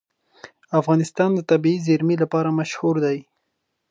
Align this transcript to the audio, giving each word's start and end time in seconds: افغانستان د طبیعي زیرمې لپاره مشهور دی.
افغانستان 0.79 1.29
د 1.35 1.39
طبیعي 1.51 1.79
زیرمې 1.87 2.15
لپاره 2.23 2.55
مشهور 2.59 2.95
دی. 3.05 3.17